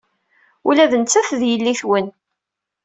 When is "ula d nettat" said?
0.67-1.29